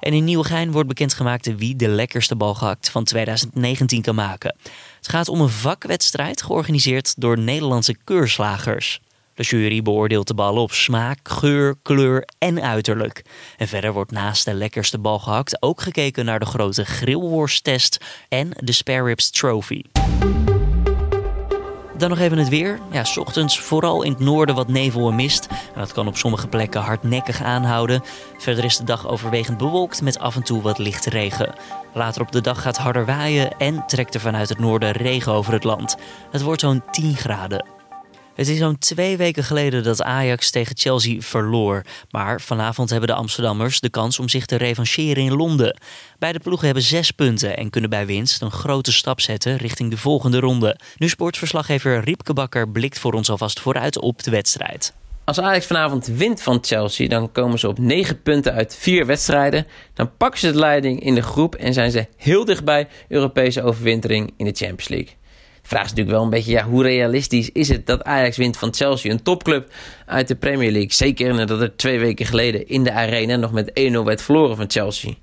En 0.00 0.12
in 0.12 0.24
Nieuwegein 0.24 0.72
wordt 0.72 0.88
bekendgemaakt 0.88 1.56
wie 1.56 1.76
de 1.76 1.88
lekkerste 1.88 2.36
bal 2.36 2.54
gehakt 2.54 2.90
van 2.90 3.04
2019 3.04 4.02
kan 4.02 4.14
maken. 4.14 4.56
Het 4.96 5.08
gaat 5.08 5.28
om 5.28 5.40
een 5.40 5.48
vakwedstrijd 5.48 6.42
georganiseerd 6.42 7.14
door 7.20 7.38
Nederlandse 7.38 7.96
keurslagers. 8.04 9.00
De 9.34 9.42
jury 9.42 9.82
beoordeelt 9.82 10.26
de 10.26 10.34
bal 10.34 10.56
op 10.56 10.72
smaak, 10.72 11.18
geur, 11.22 11.74
kleur 11.82 12.28
en 12.38 12.62
uiterlijk. 12.62 13.24
En 13.56 13.68
verder 13.68 13.92
wordt 13.92 14.10
naast 14.10 14.44
de 14.44 14.54
lekkerste 14.54 14.98
bal 14.98 15.18
gehakt 15.18 15.62
ook 15.62 15.80
gekeken 15.80 16.24
naar 16.24 16.38
de 16.38 16.46
grote 16.46 16.84
grillworsttest 16.84 18.04
en 18.28 18.50
de 18.56 18.72
Spare 18.72 19.04
Ribs 19.04 19.30
Trophy. 19.30 19.82
Dan 22.02 22.10
nog 22.10 22.20
even 22.20 22.38
het 22.38 22.48
weer. 22.48 22.78
Ja, 22.90 23.04
s 23.04 23.16
ochtends 23.16 23.60
vooral 23.60 24.02
in 24.02 24.10
het 24.10 24.20
noorden 24.20 24.54
wat 24.54 24.68
nevel 24.68 25.08
en 25.08 25.14
mist. 25.14 25.46
En 25.46 25.80
dat 25.80 25.92
kan 25.92 26.06
op 26.06 26.16
sommige 26.16 26.48
plekken 26.48 26.80
hardnekkig 26.80 27.42
aanhouden. 27.42 28.02
Verder 28.38 28.64
is 28.64 28.76
de 28.76 28.84
dag 28.84 29.08
overwegend 29.08 29.58
bewolkt 29.58 30.02
met 30.02 30.18
af 30.18 30.36
en 30.36 30.42
toe 30.42 30.62
wat 30.62 30.78
lichte 30.78 31.10
regen. 31.10 31.54
Later 31.94 32.22
op 32.22 32.32
de 32.32 32.40
dag 32.40 32.62
gaat 32.62 32.76
harder 32.76 33.06
waaien 33.06 33.58
en 33.58 33.84
trekt 33.86 34.14
er 34.14 34.20
vanuit 34.20 34.48
het 34.48 34.58
noorden 34.58 34.92
regen 34.92 35.32
over 35.32 35.52
het 35.52 35.64
land. 35.64 35.96
Het 36.30 36.42
wordt 36.42 36.60
zo'n 36.60 36.82
10 36.90 37.16
graden. 37.16 37.81
Het 38.34 38.48
is 38.48 38.58
zo'n 38.58 38.78
twee 38.78 39.16
weken 39.16 39.44
geleden 39.44 39.82
dat 39.82 40.02
Ajax 40.02 40.50
tegen 40.50 40.76
Chelsea 40.76 41.20
verloor. 41.20 41.82
Maar 42.10 42.40
vanavond 42.40 42.90
hebben 42.90 43.08
de 43.08 43.14
Amsterdammers 43.14 43.80
de 43.80 43.90
kans 43.90 44.18
om 44.18 44.28
zich 44.28 44.46
te 44.46 44.56
revancheren 44.56 45.22
in 45.22 45.36
Londen. 45.36 45.78
Beide 46.18 46.38
ploegen 46.38 46.64
hebben 46.64 46.84
zes 46.84 47.10
punten 47.10 47.56
en 47.56 47.70
kunnen 47.70 47.90
bij 47.90 48.06
winst 48.06 48.42
een 48.42 48.50
grote 48.50 48.92
stap 48.92 49.20
zetten 49.20 49.56
richting 49.56 49.90
de 49.90 49.96
volgende 49.96 50.40
ronde. 50.40 50.78
Nu 50.96 51.08
sportverslaggever 51.08 52.04
Riepke 52.04 52.32
Bakker 52.32 52.68
blikt 52.68 52.98
voor 52.98 53.12
ons 53.12 53.30
alvast 53.30 53.60
vooruit 53.60 53.98
op 53.98 54.22
de 54.22 54.30
wedstrijd. 54.30 54.92
Als 55.24 55.40
Ajax 55.40 55.66
vanavond 55.66 56.06
wint 56.06 56.42
van 56.42 56.58
Chelsea, 56.62 57.08
dan 57.08 57.32
komen 57.32 57.58
ze 57.58 57.68
op 57.68 57.78
9 57.78 58.22
punten 58.22 58.52
uit 58.52 58.76
4 58.76 59.06
wedstrijden. 59.06 59.66
Dan 59.94 60.16
pakken 60.16 60.40
ze 60.40 60.52
de 60.52 60.58
leiding 60.58 61.02
in 61.02 61.14
de 61.14 61.22
groep 61.22 61.54
en 61.54 61.72
zijn 61.72 61.90
ze 61.90 62.06
heel 62.16 62.44
dichtbij 62.44 62.88
Europese 63.08 63.62
overwintering 63.62 64.32
in 64.36 64.44
de 64.44 64.52
Champions 64.52 64.88
League. 64.88 65.20
Vraag 65.62 65.84
is 65.84 65.88
natuurlijk 65.88 66.16
wel 66.16 66.24
een 66.24 66.30
beetje, 66.30 66.50
ja, 66.50 66.64
hoe 66.64 66.82
realistisch 66.82 67.50
is 67.52 67.68
het 67.68 67.86
dat 67.86 68.04
Ajax 68.04 68.36
wint 68.36 68.56
van 68.56 68.74
Chelsea, 68.74 69.10
een 69.10 69.22
topclub 69.22 69.72
uit 70.06 70.28
de 70.28 70.34
Premier 70.34 70.70
League? 70.70 70.92
Zeker 70.92 71.34
nadat 71.34 71.60
er 71.60 71.76
twee 71.76 71.98
weken 71.98 72.26
geleden 72.26 72.68
in 72.68 72.84
de 72.84 72.92
arena 72.92 73.36
nog 73.36 73.52
met 73.52 73.70
1-0 73.70 73.72
werd 74.04 74.22
verloren 74.22 74.56
van 74.56 74.70
Chelsea. 74.70 75.14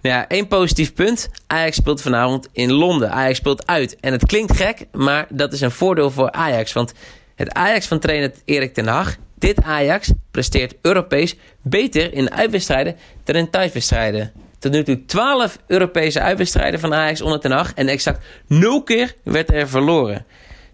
Nou 0.00 0.16
ja, 0.16 0.28
één 0.28 0.48
positief 0.48 0.94
punt. 0.94 1.30
Ajax 1.46 1.76
speelt 1.76 2.02
vanavond 2.02 2.48
in 2.52 2.72
Londen. 2.72 3.10
Ajax 3.10 3.38
speelt 3.38 3.66
uit. 3.66 3.96
En 4.00 4.12
het 4.12 4.26
klinkt 4.26 4.56
gek, 4.56 4.86
maar 4.92 5.26
dat 5.30 5.52
is 5.52 5.60
een 5.60 5.70
voordeel 5.70 6.10
voor 6.10 6.30
Ajax. 6.30 6.72
Want 6.72 6.92
het 7.34 7.52
Ajax 7.52 7.86
van 7.86 7.98
trainer 7.98 8.32
Erik 8.44 8.74
ten 8.74 8.86
Hag, 8.86 9.16
dit 9.38 9.62
Ajax, 9.62 10.12
presteert 10.30 10.74
Europees 10.82 11.36
beter 11.62 12.12
in 12.14 12.32
uitwedstrijden 12.32 12.96
dan 13.24 13.36
in 13.36 13.50
thuiswedstrijden 13.50 14.32
tot 14.64 14.72
nu 14.72 14.82
toe 14.82 15.04
12 15.04 15.58
Europese 15.66 16.20
uitwedstrijden 16.20 16.80
van 16.80 16.94
Ajax 16.94 17.20
onder 17.20 17.40
ten 17.40 17.50
Hag. 17.50 17.72
En 17.74 17.88
exact 17.88 18.24
0 18.46 18.82
keer 18.82 19.14
werd 19.22 19.52
er 19.52 19.68
verloren. 19.68 20.26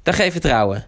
Dat 0.03 0.15
geeft 0.15 0.33
vertrouwen. 0.33 0.87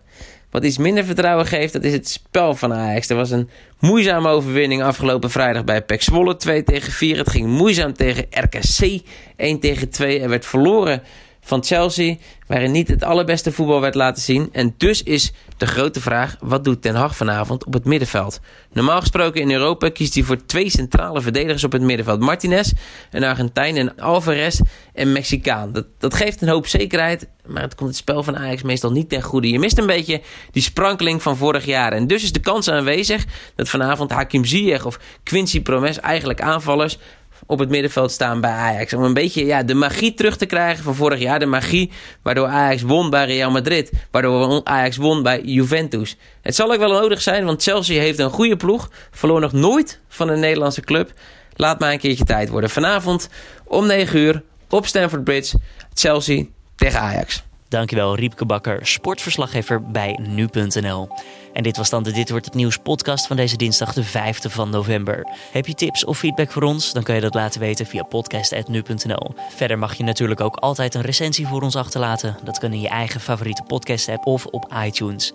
Wat 0.51 0.65
iets 0.65 0.79
minder 0.79 1.05
vertrouwen 1.05 1.47
geeft, 1.47 1.73
dat 1.73 1.85
is 1.85 1.93
het 1.93 2.09
spel 2.09 2.55
van 2.55 2.73
Ajax. 2.73 3.09
Er 3.09 3.17
was 3.17 3.31
een 3.31 3.49
moeizame 3.79 4.29
overwinning 4.29 4.83
afgelopen 4.83 5.31
vrijdag 5.31 5.65
bij 5.65 5.83
PEC 5.83 6.03
Zwolle 6.03 6.37
2 6.37 6.63
tegen 6.63 6.93
4. 6.93 7.17
Het 7.17 7.31
ging 7.31 7.47
moeizaam 7.47 7.93
tegen 7.93 8.27
RKC 8.31 9.01
1 9.37 9.61
tegen 9.61 9.91
2. 9.91 10.21
Er 10.21 10.29
werd 10.29 10.47
verloren 10.47 11.03
van 11.45 11.65
Chelsea, 11.65 12.17
waarin 12.47 12.71
niet 12.71 12.89
het 12.89 13.03
allerbeste 13.03 13.53
voetbal 13.53 13.81
werd 13.81 13.95
laten 13.95 14.23
zien. 14.23 14.49
En 14.53 14.75
dus 14.77 15.03
is 15.03 15.33
de 15.57 15.67
grote 15.67 16.01
vraag, 16.01 16.37
wat 16.41 16.65
doet 16.65 16.83
Ten 16.83 16.95
Hag 16.95 17.17
vanavond 17.17 17.65
op 17.65 17.73
het 17.73 17.85
middenveld? 17.85 18.41
Normaal 18.73 19.01
gesproken 19.01 19.41
in 19.41 19.51
Europa 19.51 19.89
kiest 19.91 20.15
hij 20.15 20.23
voor 20.23 20.47
twee 20.47 20.71
centrale 20.71 21.21
verdedigers 21.21 21.65
op 21.65 21.73
het 21.73 21.83
middenveld. 21.83 22.21
Martinez, 22.21 22.73
een 23.11 23.25
Argentijn, 23.25 23.77
en 23.77 23.97
Alvarez, 23.97 24.61
een 24.95 25.13
Mexicaan. 25.13 25.73
Dat, 25.73 25.87
dat 25.99 26.15
geeft 26.15 26.43
een 26.43 26.49
hoop 26.49 26.67
zekerheid, 26.67 27.29
maar 27.47 27.63
het 27.63 27.75
komt 27.75 27.89
het 27.89 27.99
spel 27.99 28.23
van 28.23 28.37
Ajax 28.37 28.63
meestal 28.63 28.93
niet 28.93 29.09
ten 29.09 29.23
goede. 29.23 29.49
Je 29.49 29.59
mist 29.59 29.79
een 29.79 29.87
beetje 29.87 30.21
die 30.51 30.63
sprankeling 30.63 31.23
van 31.23 31.37
vorig 31.37 31.65
jaar. 31.65 31.93
En 31.93 32.07
dus 32.07 32.23
is 32.23 32.33
de 32.33 32.41
kans 32.41 32.69
aanwezig 32.69 33.25
dat 33.57 33.69
vanavond 33.69 34.11
Hakim 34.11 34.45
Ziyech 34.45 34.87
of 34.87 34.99
Quincy 35.23 35.63
Promes, 35.63 36.01
eigenlijk 36.01 36.41
aanvallers, 36.41 36.99
op 37.47 37.59
het 37.59 37.69
middenveld 37.69 38.11
staan 38.11 38.41
bij 38.41 38.51
Ajax. 38.51 38.93
Om 38.93 39.03
een 39.03 39.15
beetje 39.15 39.45
ja, 39.45 39.63
de 39.63 39.75
magie 39.75 40.15
terug 40.15 40.37
te 40.37 40.47
krijgen 40.47 40.85
van 40.85 40.95
vorig 40.95 41.19
jaar. 41.19 41.39
De 41.39 41.47
magie 41.47 41.91
waardoor 42.23 42.47
Ajax 42.47 42.83
won 42.83 43.11
bij 43.11 43.27
Real 43.27 43.51
Madrid. 43.51 43.93
Waardoor 44.11 44.61
Ajax 44.65 44.97
won 44.97 45.23
bij 45.23 45.41
Juventus. 45.41 46.17
Het 46.43 46.55
zal 46.55 46.73
ook 46.73 46.79
wel 46.79 47.01
nodig 47.01 47.21
zijn, 47.21 47.45
want 47.45 47.63
Chelsea 47.63 48.01
heeft 48.01 48.19
een 48.19 48.31
goede 48.31 48.57
ploeg. 48.57 48.91
Verloor 49.11 49.41
nog 49.41 49.53
nooit 49.53 50.01
van 50.09 50.29
een 50.29 50.41
Nederlandse 50.41 50.81
club. 50.81 51.13
Laat 51.57 51.81
maar 51.81 51.93
een 51.93 51.99
keertje 51.99 52.25
tijd 52.25 52.49
worden. 52.49 52.71
Vanavond 52.71 53.29
om 53.65 53.87
9 53.87 54.19
uur 54.19 54.43
op 54.69 54.87
Stamford 54.87 55.25
Bridge. 55.25 55.59
Chelsea 55.95 56.45
tegen 56.77 57.01
Ajax. 57.01 57.43
Dankjewel 57.73 58.15
Riepke 58.15 58.45
Bakker, 58.45 58.87
sportverslaggever 58.87 59.83
bij 59.83 60.19
nu.nl. 60.23 61.09
En 61.53 61.63
dit 61.63 61.77
was 61.77 61.91
dan 61.91 62.03
de 62.03 62.13
Dit 62.13 62.31
Wordt 62.31 62.45
Het 62.45 62.55
Nieuws 62.55 62.77
podcast 62.77 63.27
van 63.27 63.37
deze 63.37 63.57
dinsdag 63.57 63.93
de 63.93 64.05
5e 64.05 64.51
van 64.51 64.71
november. 64.71 65.27
Heb 65.53 65.67
je 65.67 65.75
tips 65.75 66.05
of 66.05 66.19
feedback 66.19 66.51
voor 66.51 66.63
ons? 66.63 66.93
Dan 66.93 67.03
kun 67.03 67.15
je 67.15 67.21
dat 67.21 67.35
laten 67.35 67.61
weten 67.61 67.87
via 67.87 68.03
podcast.nu.nl. 68.03 69.35
Verder 69.57 69.79
mag 69.79 69.95
je 69.95 70.05
natuurlijk 70.05 70.41
ook 70.41 70.57
altijd 70.57 70.95
een 70.95 71.03
recensie 71.03 71.47
voor 71.47 71.63
ons 71.63 71.77
achterlaten. 71.77 72.37
Dat 72.45 72.59
kan 72.59 72.73
in 72.73 72.81
je 72.81 72.89
eigen 72.89 73.21
favoriete 73.21 73.63
podcast 73.63 74.09
app 74.09 74.27
of 74.27 74.47
op 74.47 74.75
iTunes. 74.85 75.33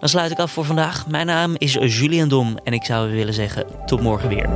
Dan 0.00 0.08
sluit 0.08 0.30
ik 0.30 0.38
af 0.38 0.52
voor 0.52 0.64
vandaag. 0.64 1.06
Mijn 1.06 1.26
naam 1.26 1.54
is 1.58 1.72
Julian 1.72 2.28
Dom 2.28 2.58
en 2.64 2.72
ik 2.72 2.84
zou 2.84 3.10
willen 3.10 3.34
zeggen 3.34 3.66
tot 3.86 4.00
morgen 4.00 4.28
weer. 4.28 4.48